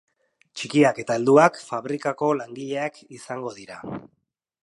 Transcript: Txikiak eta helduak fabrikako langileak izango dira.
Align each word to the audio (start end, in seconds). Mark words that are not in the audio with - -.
Txikiak 0.59 1.01
eta 1.03 1.17
helduak 1.19 1.59
fabrikako 1.65 2.31
langileak 2.39 2.99
izango 3.19 3.53
dira. 3.61 3.79